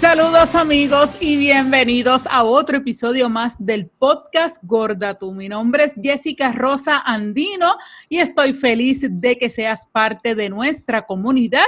[0.00, 5.32] Saludos amigos y bienvenidos a otro episodio más del podcast Gorda Tú.
[5.34, 7.76] Mi nombre es Jessica Rosa Andino
[8.08, 11.66] y estoy feliz de que seas parte de nuestra comunidad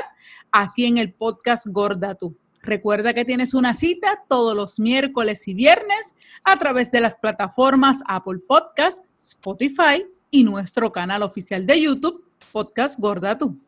[0.53, 2.37] aquí en el podcast Gorda Tú.
[2.62, 8.01] Recuerda que tienes una cita todos los miércoles y viernes a través de las plataformas
[8.07, 13.59] Apple Podcast, Spotify y nuestro canal oficial de YouTube, Podcast Gorda Tú.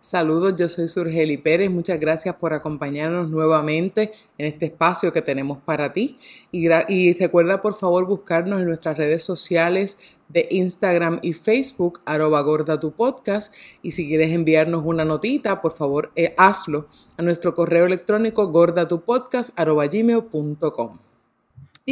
[0.00, 1.70] Saludos, yo soy Surgeli Pérez.
[1.70, 6.18] Muchas gracias por acompañarnos nuevamente en este espacio que tenemos para ti.
[6.50, 9.98] Y, recuerda por favor buscarnos en nuestras redes sociales
[10.30, 13.54] de Instagram y Facebook, arroba gorda tu podcast.
[13.82, 16.86] Y si quieres enviarnos una notita, por favor eh, hazlo
[17.18, 21.09] a nuestro correo electrónico gordatupodcast arroba gmail.com.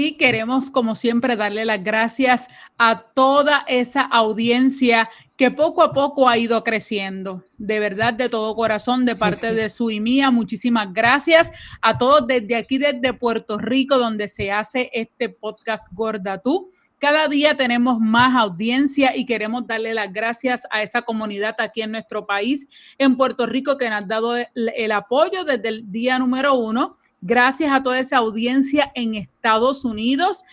[0.01, 2.47] Y queremos, como siempre, darle las gracias
[2.79, 7.43] a toda esa audiencia que poco a poco ha ido creciendo.
[7.57, 11.51] De verdad, de todo corazón, de parte de su y mía, muchísimas gracias
[11.83, 16.71] a todos desde aquí, desde Puerto Rico, donde se hace este podcast Gorda Tú.
[17.01, 21.91] Cada día tenemos más audiencia y queremos darle las gracias a esa comunidad aquí en
[21.91, 22.69] nuestro país,
[22.99, 24.47] en Puerto Rico, que nos ha dado el,
[24.77, 30.45] el apoyo desde el día número uno Gracias a toda esa audiencia en Estados Unidos.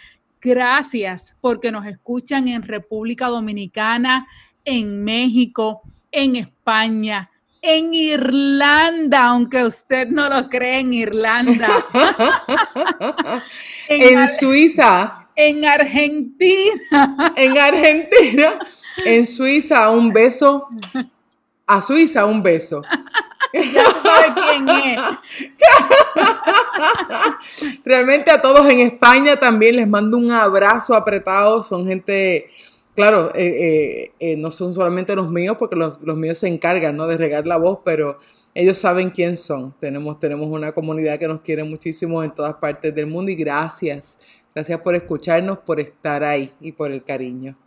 [0.42, 4.28] Gracias porque nos escuchan en República Dominicana,
[4.64, 7.30] en México, en España,
[7.62, 11.70] en Irlanda, aunque usted no lo cree, en Irlanda.
[13.90, 15.28] en, en Suiza.
[15.36, 17.34] En Argentina.
[17.36, 18.60] en Argentina.
[19.04, 20.68] En Suiza, un beso.
[21.68, 22.84] A Suiza, un beso.
[27.86, 31.64] Realmente a todos en España también les mando un abrazo apretado.
[31.64, 32.50] Son gente,
[32.94, 37.08] claro, eh, eh, eh, no son solamente los míos, porque los, míos se encargan ¿no?
[37.08, 38.20] de regar la voz, pero
[38.54, 39.74] ellos saben quién son.
[39.80, 44.20] Tenemos, tenemos una comunidad que nos quiere muchísimo en todas partes del mundo y gracias.
[44.54, 47.58] Gracias por escucharnos, por estar ahí y por el cariño.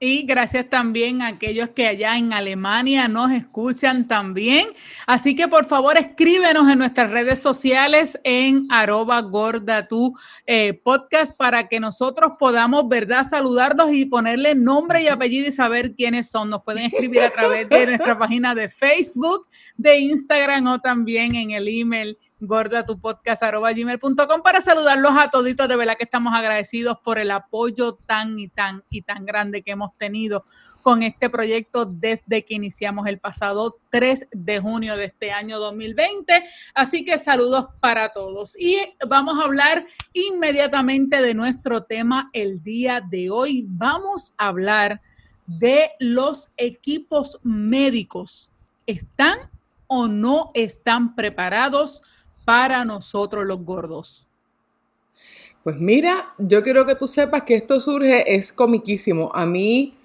[0.00, 4.68] Y gracias también a aquellos que allá en Alemania nos escuchan también.
[5.08, 10.16] Así que por favor escríbenos en nuestras redes sociales en arroba gorda tu
[10.46, 15.96] eh, podcast para que nosotros podamos, ¿verdad?, saludarlos y ponerle nombre y apellido y saber
[15.96, 16.48] quiénes son.
[16.50, 21.50] Nos pueden escribir a través de nuestra página de Facebook, de Instagram o también en
[21.50, 25.68] el email gorda tu podcast gmail.com para saludarlos a toditos.
[25.68, 29.72] De verdad que estamos agradecidos por el apoyo tan y tan y tan grande que
[29.72, 30.44] hemos tenido
[30.82, 36.44] con este proyecto desde que iniciamos el pasado 3 de junio de este año 2020.
[36.74, 38.58] Así que saludos para todos.
[38.58, 43.66] Y vamos a hablar inmediatamente de nuestro tema el día de hoy.
[43.68, 45.00] Vamos a hablar
[45.46, 48.50] de los equipos médicos.
[48.86, 49.38] ¿Están
[49.86, 52.02] o no están preparados?
[52.48, 54.26] Para nosotros los gordos?
[55.62, 59.30] Pues mira, yo quiero que tú sepas que esto surge, es comiquísimo.
[59.34, 59.98] A mí,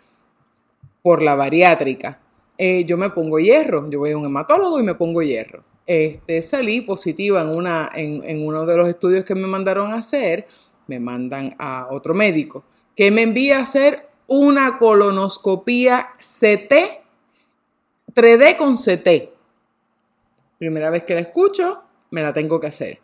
[1.02, 2.20] por la bariátrica,
[2.58, 3.90] eh, yo me pongo hierro.
[3.90, 5.64] Yo voy a un hematólogo y me pongo hierro.
[5.88, 10.00] Este, salí positiva en, una, en, en uno de los estudios que me mandaron a
[10.00, 10.46] hacer.
[10.88, 16.74] Me mandan a otro médico que me envía a hacer una colonoscopía CT,
[18.14, 19.32] 3D con CT.
[20.58, 21.84] Primera vez que la escucho,
[22.14, 23.00] me la tengo que hacer.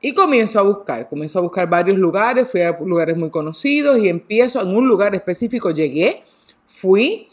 [0.00, 4.08] Y comienzo a buscar, comienzo a buscar varios lugares, fui a lugares muy conocidos y
[4.08, 6.24] empiezo en un lugar específico, llegué,
[6.64, 7.28] fui,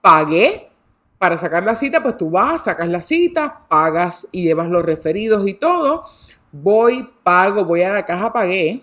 [0.00, 0.70] pagué
[1.18, 5.46] para sacar la cita, pues tú vas, sacas la cita, pagas y llevas los referidos
[5.46, 6.04] y todo.
[6.50, 8.82] Voy, pago, voy a la caja, pagué.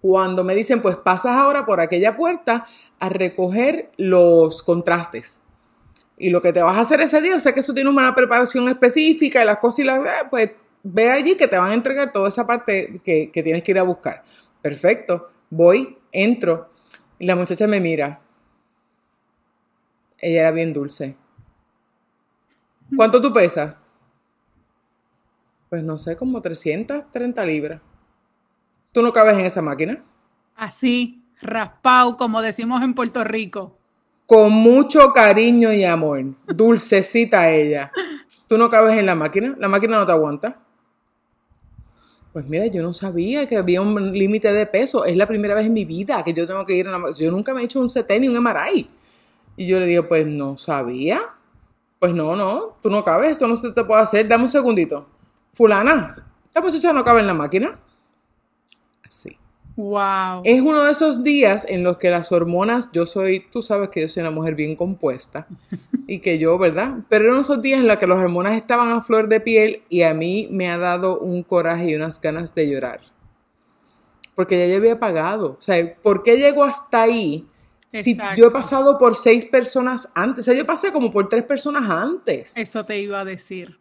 [0.00, 2.64] Cuando me dicen, pues pasas ahora por aquella puerta
[3.00, 5.40] a recoger los contrastes.
[6.16, 8.14] Y lo que te vas a hacer ese día, o sea que eso tiene una
[8.14, 10.00] preparación específica y las cosas y las,
[10.30, 10.50] pues
[10.82, 13.82] ve allí que te van a entregar toda esa parte que, tienes que ir a
[13.82, 14.24] buscar.
[14.62, 16.70] Perfecto, voy, entro
[17.18, 18.20] y la muchacha me mira.
[20.18, 21.16] Ella era bien dulce.
[22.96, 23.76] ¿Cuánto tú pesas?
[25.68, 27.80] Pues no sé, como 330 libras.
[28.92, 30.02] ¿Tú no cabes en esa máquina?
[30.56, 33.78] Así, raspado, como decimos en Puerto Rico.
[34.26, 36.24] Con mucho cariño y amor.
[36.46, 37.92] Dulcecita ella.
[38.48, 39.54] ¿Tú no cabes en la máquina?
[39.58, 40.60] ¿La máquina no te aguanta?
[42.32, 45.04] Pues mira, yo no sabía que había un límite de peso.
[45.04, 47.12] Es la primera vez en mi vida que yo tengo que ir a una...
[47.12, 48.88] Yo nunca me he hecho un CT ni un MRI.
[49.56, 51.20] Y yo le digo, pues no sabía.
[51.98, 54.28] Pues no, no, tú no cabes, esto no se te puede hacer.
[54.28, 55.06] Dame un segundito.
[55.52, 57.78] Fulana, esta posición no cabe en la máquina.
[59.06, 59.36] Así.
[59.76, 60.42] Wow.
[60.44, 64.02] Es uno de esos días en los que las hormonas, yo soy, tú sabes que
[64.02, 65.46] yo soy una mujer bien compuesta.
[66.10, 66.98] y que yo, ¿verdad?
[67.08, 70.02] Pero eran esos días en los que las hormonas estaban a flor de piel y
[70.02, 73.00] a mí me ha dado un coraje y unas ganas de llorar.
[74.34, 75.56] Porque ya yo había pagado.
[75.58, 77.46] O sea, ¿por qué llego hasta ahí?
[77.86, 81.44] Si yo he pasado por seis personas antes, o sea, yo pasé como por tres
[81.44, 82.56] personas antes.
[82.56, 83.78] Eso te iba a decir.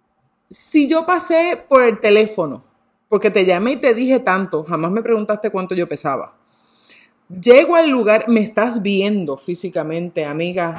[0.51, 2.63] Si yo pasé por el teléfono,
[3.09, 6.35] porque te llamé y te dije tanto, jamás me preguntaste cuánto yo pesaba.
[7.27, 10.75] Llego al lugar, me estás viendo físicamente, amiga,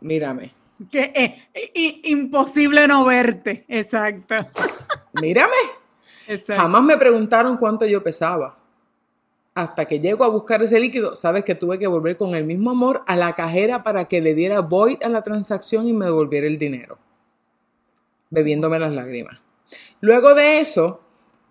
[0.00, 0.52] mírame.
[0.90, 1.12] Que
[1.54, 4.36] es imposible no verte, exacto.
[5.20, 5.56] Mírame.
[6.46, 8.56] Jamás me preguntaron cuánto yo pesaba.
[9.54, 12.70] Hasta que llego a buscar ese líquido, sabes que tuve que volver con el mismo
[12.70, 16.46] amor a la cajera para que le diera void a la transacción y me devolviera
[16.46, 16.98] el dinero.
[18.30, 19.40] Bebiéndome las lágrimas.
[20.00, 21.00] Luego de eso,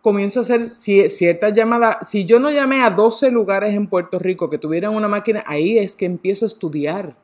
[0.02, 2.10] comienzo a hacer ciertas llamadas.
[2.10, 5.78] Si yo no llamé a 12 lugares en Puerto Rico que tuvieran una máquina, ahí
[5.78, 7.16] es que empiezo a estudiar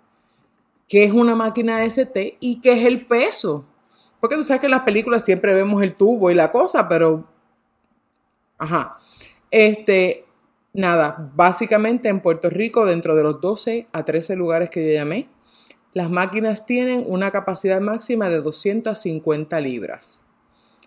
[0.87, 3.65] qué es una máquina ST y qué es el peso.
[4.19, 7.25] Porque tú sabes que en las películas siempre vemos el tubo y la cosa, pero...
[8.57, 8.97] Ajá.
[9.51, 10.25] Este,
[10.73, 15.27] nada, básicamente en Puerto Rico, dentro de los 12 a 13 lugares que yo llamé,
[15.93, 20.23] las máquinas tienen una capacidad máxima de 250 libras.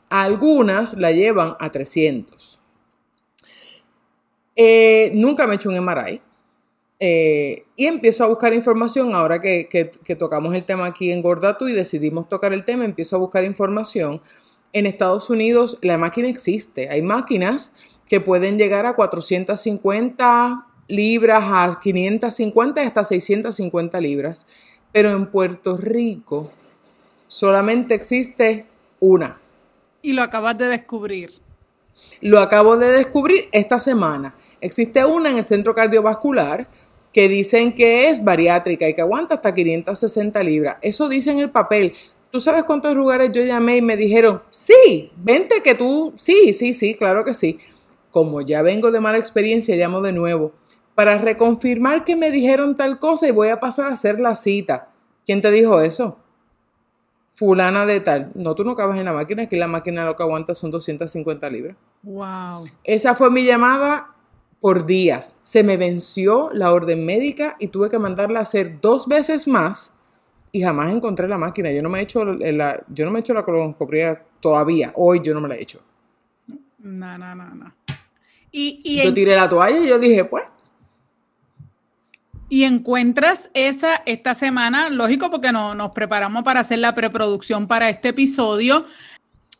[0.08, 2.60] Algunas la llevan a 300.
[4.56, 6.22] Eh, nunca me he hecho un MRI.
[6.98, 11.72] Eh, y empiezo a buscar información, ahora que, tocamos el tema aquí en Gordatu y
[11.72, 14.22] decidimos tocar el tema, empiezo a buscar información.
[14.72, 17.74] En Estados Unidos la máquina existe, hay máquinas
[18.08, 24.46] que pueden llegar a 450 libras, a 550 y hasta 650 libras,
[24.92, 26.50] pero en Puerto Rico
[27.28, 28.66] solamente existe
[29.00, 29.40] una.
[30.06, 31.32] Y lo acabas de descubrir.
[32.20, 34.36] Lo acabo de descubrir esta semana.
[34.60, 36.68] Existe una en el centro cardiovascular
[37.12, 40.76] que dicen que es bariátrica y que aguanta hasta 560 libras.
[40.80, 41.92] Eso dice en el papel.
[42.30, 46.72] ¿Tú sabes cuántos lugares yo llamé y me dijeron, sí, vente que tú, sí, sí,
[46.72, 47.58] sí, claro que sí.
[48.12, 50.52] Como ya vengo de mala experiencia, llamo de nuevo
[50.94, 54.92] para reconfirmar que me dijeron tal cosa y voy a pasar a hacer la cita.
[55.26, 56.20] ¿Quién te dijo eso?
[57.36, 58.32] Fulana de tal.
[58.34, 61.50] No, tú no cabas en la máquina, aquí la máquina lo que aguanta son 250
[61.50, 61.76] libras.
[62.02, 62.64] Wow.
[62.82, 64.14] Esa fue mi llamada
[64.58, 65.36] por días.
[65.40, 69.94] Se me venció la orden médica y tuve que mandarla a hacer dos veces más
[70.50, 71.70] y jamás encontré la máquina.
[71.70, 74.92] Yo no me he hecho la, yo no me he hecho la colonoscopia todavía.
[74.94, 75.82] Hoy yo no me la he hecho.
[76.78, 77.74] No, no, no, no.
[78.50, 80.44] Y, yo tiré la toalla y yo dije, pues.
[82.48, 87.88] Y encuentras esa esta semana, lógico, porque no, nos preparamos para hacer la preproducción para
[87.88, 88.84] este episodio.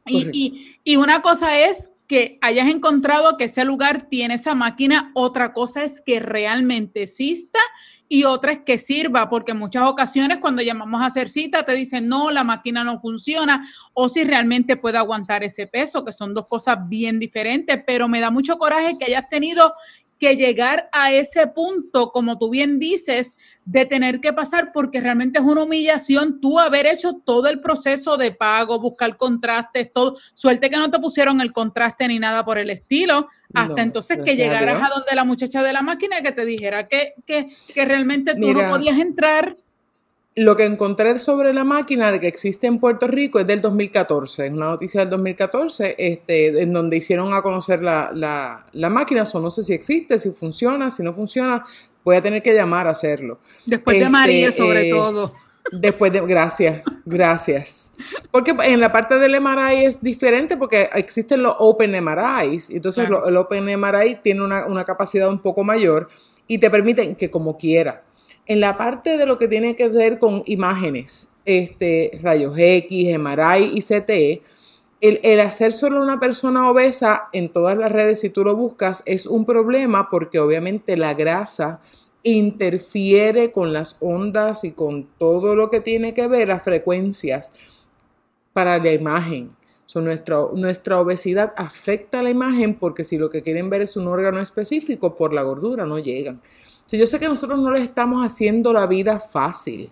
[0.07, 5.53] Y, y, una cosa es que hayas encontrado que ese lugar tiene esa máquina, otra
[5.53, 7.59] cosa es que realmente exista
[8.09, 11.73] y otra es que sirva, porque en muchas ocasiones cuando llamamos a hacer cita te
[11.73, 16.33] dicen no, la máquina no funciona o si realmente puede aguantar ese peso, que son
[16.33, 19.75] dos cosas bien diferentes, pero me da mucho coraje que hayas tenido
[20.19, 25.39] que llegar a ese punto, como tú bien dices, de tener que pasar, porque realmente
[25.39, 30.17] es una humillación tú haber hecho todo el proceso de pago, buscar contrastes, todo.
[30.35, 34.37] Suerte que no te pusieron el contraste ni nada por el estilo, hasta entonces que
[34.37, 38.35] llegaras a, donde la muchacha de la máquina que te dijera que, que, que realmente
[38.35, 39.57] tú no podías entrar
[40.37, 44.47] lo que encontré sobre la máquina de que existe en Puerto Rico es del 2014,
[44.47, 49.41] es una noticia del 2014, este, en donde hicieron a conocer la, la, máquina, o
[49.41, 51.65] no sé si existe, si funciona, si no funciona,
[52.05, 53.39] voy a tener que llamar a hacerlo.
[53.65, 55.33] Después de María, este, sobre eh, todo.
[55.73, 57.95] Después de, gracias, gracias.
[58.31, 63.37] Porque en la parte del MRI es diferente porque existen los Open MRIs, entonces el
[63.39, 66.09] Open MRI tiene una, una capacidad un poco mayor
[66.47, 68.06] y te permiten que como quiera
[68.47, 73.73] en la parte de lo que tiene que ver con imágenes, este, rayos X, MRI
[73.75, 74.43] y CTE,
[75.01, 79.03] el, el, hacer solo una persona obesa en todas las redes, si tú lo buscas,
[79.05, 81.81] es un problema porque obviamente la grasa
[82.23, 87.53] interfiere con las ondas y con todo lo que tiene que ver las frecuencias
[88.53, 89.55] para la imagen.
[89.95, 94.09] nuestra, nuestra obesidad afecta a la imagen porque si lo que quieren ver es un
[94.09, 96.41] órgano específico, por la gordura no llegan
[96.91, 99.91] yo sé que nosotros no les estamos haciendo la vida fácil.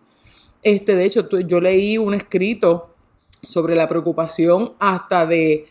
[0.62, 2.94] Este, de hecho, yo leí un escrito
[3.42, 5.66] sobre la preocupación hasta de,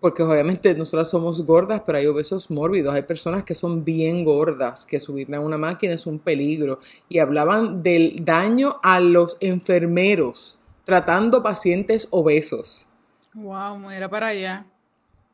[0.00, 4.86] porque obviamente nosotros somos gordas, pero hay obesos mórbidos, hay personas que son bien gordas,
[4.86, 6.78] que subirle a una máquina es un peligro,
[7.08, 12.88] y hablaban del daño a los enfermeros tratando pacientes obesos.
[13.34, 14.64] Wow, era para allá.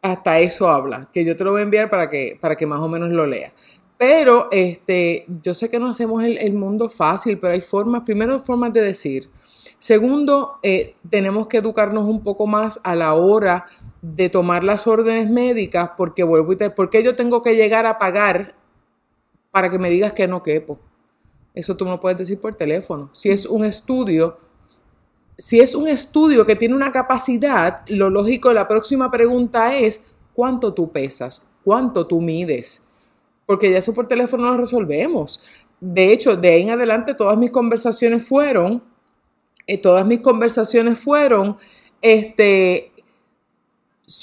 [0.02, 2.80] Hasta eso habla, que yo te lo voy a enviar para que, para que más
[2.80, 3.52] o menos lo lea.
[4.06, 8.70] Pero este, yo sé que no hacemos el, mundo fácil, pero hay formas, primero formas
[8.75, 9.30] de decir.
[9.78, 13.64] Segundo, eh, tenemos que educarnos un poco más a la hora
[14.02, 17.99] de tomar las órdenes médicas, porque vuelvo y te, porque yo tengo que llegar a
[17.99, 18.54] pagar
[19.50, 20.78] para que me digas que no quepo.
[21.54, 23.08] Eso tú no puedes decir por teléfono.
[23.14, 24.37] Si es un estudio,
[25.38, 30.75] si es un estudio que tiene una capacidad, lo lógico, la próxima pregunta es, ¿cuánto
[30.75, 31.49] tú pesas?
[31.64, 32.90] ¿Cuánto tú mides?
[33.46, 35.42] Porque ya eso por teléfono lo resolvemos.
[35.80, 38.82] De hecho, de ahí en adelante todas mis conversaciones fueron,
[39.66, 41.56] eh, todas mis conversaciones fueron,
[42.00, 42.92] este,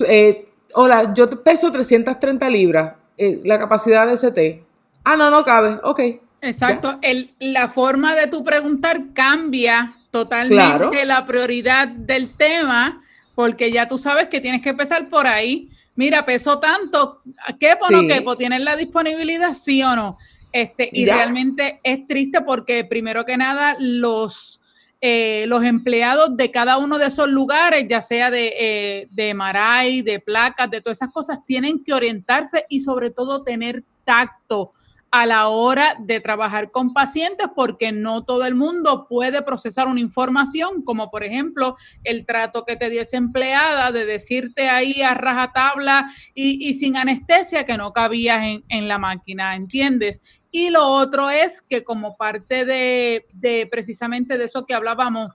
[0.07, 4.63] eh, hola, yo peso 330 libras, eh, la capacidad de ST.
[5.03, 5.99] Ah, no, no cabe, ok.
[6.41, 13.03] Exacto, El, la forma de tu preguntar cambia totalmente la prioridad del tema,
[13.35, 15.69] porque ya tú sabes que tienes que empezar por ahí.
[16.01, 17.21] Mira, peso tanto,
[17.59, 18.35] ¿qué o no quepo?
[18.35, 20.17] ¿Tienes la disponibilidad, sí o no?
[20.51, 24.59] Este, y realmente es triste porque primero que nada los
[24.99, 30.01] eh, los empleados de cada uno de esos lugares, ya sea de, eh, de Maray,
[30.01, 34.73] de placas, de todas esas cosas, tienen que orientarse y sobre todo tener tacto
[35.11, 39.99] a la hora de trabajar con pacientes porque no todo el mundo puede procesar una
[39.99, 41.75] información, como por ejemplo
[42.05, 47.65] el trato que te dio empleada de decirte ahí a rajatabla y, y sin anestesia
[47.65, 50.21] que no cabías en, en la máquina, ¿entiendes?
[50.51, 55.31] Y lo otro es que como parte de, de precisamente de eso que hablábamos,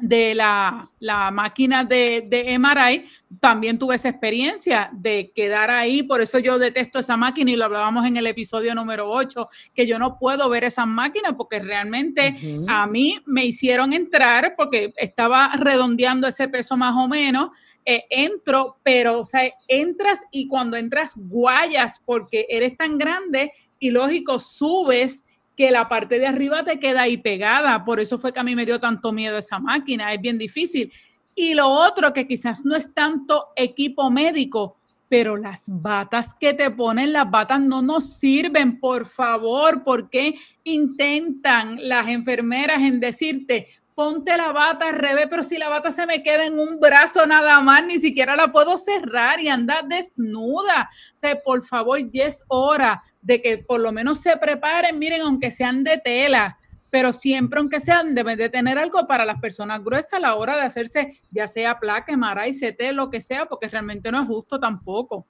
[0.00, 0.90] de la,
[1.32, 3.04] máquina de, de, MRI,
[3.40, 7.66] también tuve esa experiencia de quedar ahí, por eso yo detesto esa máquina y lo
[7.66, 12.36] hablábamos en el episodio número 8, que yo no puedo ver esa máquina porque realmente
[12.68, 17.50] a mí me hicieron entrar porque estaba redondeando ese peso más o menos.
[17.86, 23.90] Eh, entro, pero o sea, entras y cuando entras guayas porque eres tan grande y
[23.90, 25.24] lógico, subes
[25.60, 27.84] que la parte de arriba te queda ahí pegada.
[27.84, 30.90] Por eso fue que a mí me dio tanto miedo esa máquina, es bien difícil.
[31.34, 34.78] Y lo otro que quizás no es tanto equipo médico,
[35.10, 41.76] pero las batas que te ponen, las batas no nos sirven, por favor, porque intentan
[41.86, 43.66] las enfermeras en decirte,
[44.00, 47.26] ponte la bata al revés, pero si la bata se me queda en un brazo
[47.26, 50.88] nada más, ni siquiera la puedo cerrar y andar desnuda.
[51.14, 55.20] O sea, por favor, ya es hora de que por lo menos se preparen, miren,
[55.20, 56.56] aunque sean de tela,
[56.88, 60.56] pero siempre, aunque sean, deben de tener algo para las personas gruesas a la hora
[60.56, 62.10] de hacerse, ya sea placa,
[62.48, 65.26] y CT, lo que sea, porque realmente no es justo tampoco.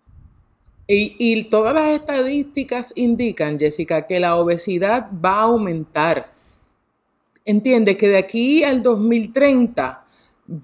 [0.87, 6.39] Y, y todas las estadísticas indican, Jessica, que la obesidad va a aumentar.
[7.51, 10.05] Entiende que de aquí al 2030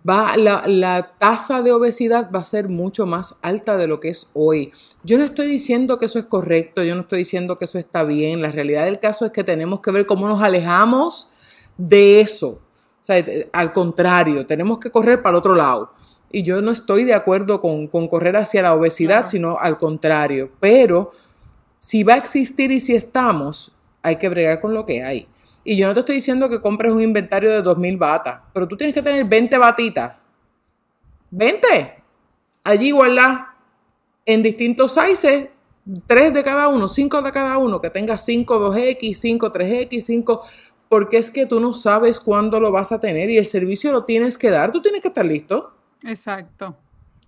[0.09, 4.31] va, la, tasa de obesidad va a ser mucho más alta de lo que es
[4.35, 4.73] hoy.
[5.03, 8.05] Yo no estoy diciendo que eso es correcto, yo no estoy diciendo que eso está
[8.05, 8.41] bien.
[8.41, 11.31] La realidad del caso es que tenemos que ver cómo nos alejamos
[11.77, 12.61] de eso.
[13.01, 15.93] O sea, al contrario, tenemos que correr para el otro lado.
[16.31, 20.51] Y yo no estoy de acuerdo con, correr hacia la obesidad, sino al contrario.
[20.61, 21.11] Pero
[21.79, 25.27] si va a existir y si estamos, hay que bregar con lo que hay.
[25.69, 28.77] Y yo no te estoy diciendo que compres un inventario de 2.000 batas, pero tú
[28.77, 30.21] tienes que tener 20 batitas.
[31.33, 32.05] 20.
[32.63, 33.47] Allí igualdad.
[34.25, 35.49] En distintos sizes,
[36.07, 40.43] 3 de cada uno, 5 de cada uno, que tenga 5 2X, 5 3X, 5,
[40.89, 44.05] porque es que tú no sabes cuándo lo vas a tener y el servicio lo
[44.05, 45.73] tienes que dar, tú tienes que estar listo.
[46.05, 46.77] Exacto.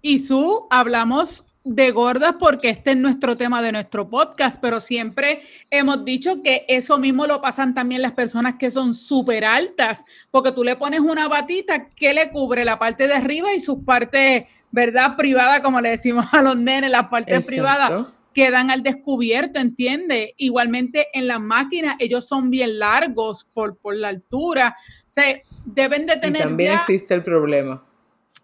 [0.01, 5.43] Y su, hablamos de gordas porque este es nuestro tema de nuestro podcast, pero siempre
[5.71, 10.53] hemos dicho que eso mismo lo pasan también las personas que son súper altas, porque
[10.53, 14.45] tú le pones una batita que le cubre la parte de arriba y sus partes,
[14.71, 15.15] ¿verdad?
[15.17, 20.35] Privada, como le decimos a los nenes, las partes privadas quedan al descubierto, ¿entiende?
[20.39, 26.07] Igualmente en las máquinas, ellos son bien largos por, por la altura, o sea, deben
[26.07, 26.43] de tener...
[26.43, 27.88] Y también existe el problema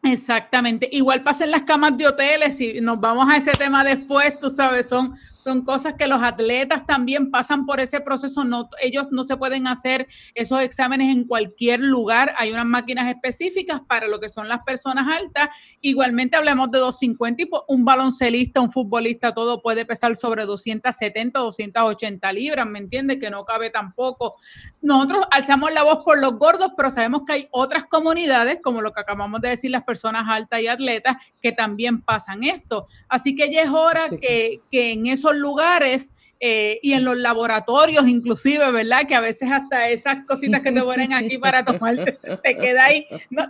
[0.06, 0.86] Exactamente.
[0.92, 4.86] Igual pasen las camas de hoteles y nos vamos a ese tema después, tú sabes,
[4.86, 8.44] son, son cosas que los atletas también pasan por ese proceso.
[8.44, 12.34] No, ellos no se pueden hacer esos exámenes en cualquier lugar.
[12.36, 15.48] Hay unas máquinas específicas para lo que son las personas altas.
[15.80, 22.32] Igualmente hablamos de 250 y un baloncelista, un futbolista, todo puede pesar sobre 270, 280
[22.34, 23.18] libras, ¿me entiendes?
[23.18, 24.34] Que no cabe tampoco.
[24.82, 28.92] Nosotros alzamos la voz por los gordos, pero sabemos que hay otras comunidades, como lo
[28.92, 32.88] que acabamos de decir, las personas personas altas y atletas que también pasan esto.
[33.08, 38.08] Así que ya es hora que, que, en esos lugares eh, y en los laboratorios
[38.08, 39.06] inclusive, ¿verdad?
[39.06, 41.94] Que a veces hasta esas cositas que te ponen aquí para tomar
[42.42, 43.06] te, queda ahí,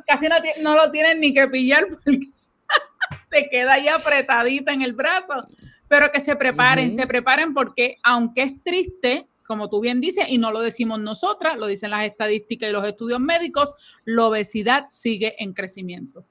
[0.07, 2.29] casi no, no, lo tienen ni que pillar porque
[3.31, 5.49] te queda ahí apretadita en el brazo,
[5.89, 10.39] pero que se preparen, se preparen porque aunque es triste, como tú bien dices, y
[10.39, 13.75] no lo decimos nosotras, lo dicen las estadísticas y los estudios médicos,
[14.05, 16.25] la obesidad sigue en crecimiento.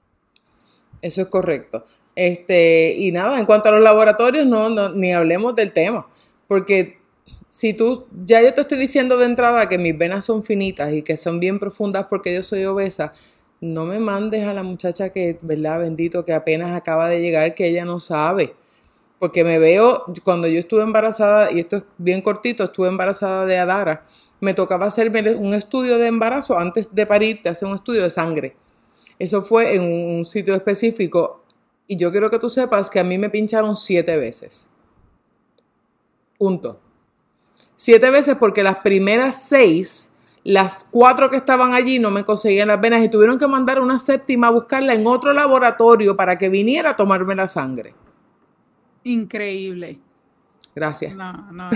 [1.04, 1.84] Eso es correcto.
[2.16, 6.06] Este, y nada, en cuanto a los laboratorios, no, no, ni hablemos del tema,
[6.48, 6.96] porque
[7.50, 11.02] si tú, ya yo te estoy diciendo de entrada que mis venas son finitas y
[11.02, 13.12] que son bien profundas porque yo soy obesa,
[13.60, 15.80] no me mandes a la muchacha que, ¿verdad?
[15.80, 18.54] Bendito, que apenas acaba de llegar, que ella no sabe.
[19.18, 23.58] Porque me veo, cuando yo estuve embarazada, y esto es bien cortito, estuve embarazada de
[23.58, 24.04] Adara,
[24.40, 28.10] me tocaba hacerme un estudio de embarazo antes de parir, te hace un estudio de
[28.10, 28.56] sangre.
[29.18, 31.44] Eso fue en un sitio específico
[31.86, 34.70] y yo quiero que tú sepas que a mí me pincharon siete veces.
[36.38, 36.80] Punto.
[37.76, 42.80] Siete veces porque las primeras seis, las cuatro que estaban allí no me conseguían las
[42.80, 46.90] venas y tuvieron que mandar una séptima a buscarla en otro laboratorio para que viniera
[46.90, 47.94] a tomarme la sangre.
[49.04, 49.98] Increíble.
[50.74, 51.14] Gracias.
[51.14, 51.70] No, no, no,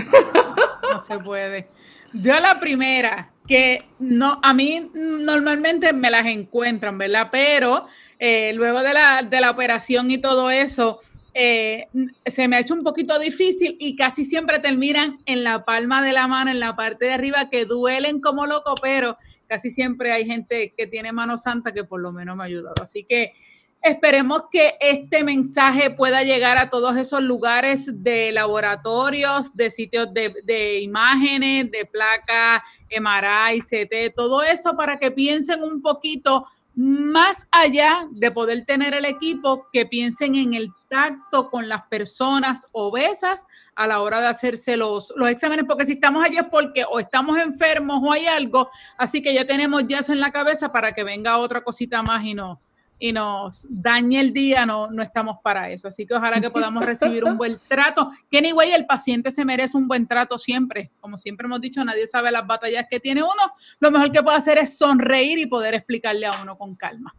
[0.93, 1.67] no, se puede.
[2.13, 7.29] Yo la primera, que no, a mí normalmente me las encuentran, ¿verdad?
[7.31, 7.87] Pero
[8.19, 10.99] eh, luego de la, de la operación y todo eso,
[11.33, 11.87] eh,
[12.25, 16.13] se me ha hecho un poquito difícil y casi siempre terminan en la palma de
[16.13, 20.25] la mano, en la parte de arriba, que duelen como loco, pero casi siempre hay
[20.25, 22.83] gente que tiene mano santa que por lo menos me ha ayudado.
[22.83, 23.33] Así que
[23.81, 30.33] esperemos que este mensaje pueda llegar a todos esos lugares de laboratorios, de sitios de,
[30.43, 36.45] de imágenes, de placas, MRI, CT, todo eso para que piensen un poquito
[36.79, 42.67] más allá de poder tener el equipo, que piensen en el tacto con las personas
[42.71, 46.85] obesas a la hora de hacerse los, los exámenes, porque si estamos allí es porque
[46.89, 50.71] o estamos enfermos o hay algo, así que ya tenemos ya eso en la cabeza
[50.71, 52.57] para que venga otra cosita más y no,
[52.99, 55.87] y nos dañe el día, no, no estamos para eso.
[55.87, 58.11] Así que ojalá que podamos recibir un buen trato.
[58.29, 60.91] Que anyway, el paciente se merece un buen trato siempre.
[60.99, 63.51] Como siempre hemos dicho, nadie sabe las batallas que tiene uno.
[63.79, 67.15] Lo mejor que puede hacer es sonreír y poder explicarle a uno con calma.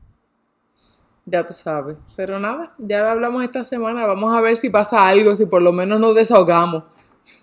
[1.24, 1.96] Ya tú sabes.
[2.14, 4.06] Pero nada, ya hablamos esta semana.
[4.06, 6.84] Vamos a ver si pasa algo, si por lo menos nos desahogamos.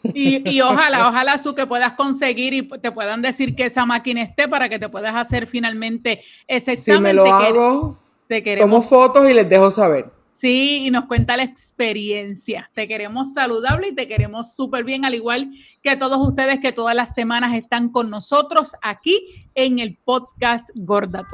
[0.03, 4.21] Y, y, ojalá, ojalá su que puedas conseguir y te puedan decir que esa máquina
[4.21, 6.97] esté para que te puedas hacer finalmente ese examen.
[6.97, 8.69] Si me lo hago, te queremos.
[8.69, 10.17] Tomo fotos y les dejo saber.
[10.37, 12.69] Sí, y nos cuenta la experiencia.
[12.75, 16.95] Te queremos saludable y te queremos súper bien, al igual que todos ustedes que todas
[16.95, 21.25] las semanas están con nosotros aquí en el podcast Gorda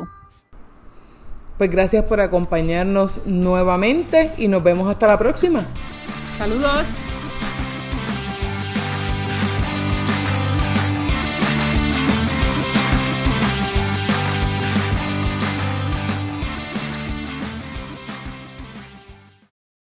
[1.57, 5.65] Pues gracias por acompañarnos nuevamente y nos vemos hasta la próxima.
[6.37, 6.85] Saludos.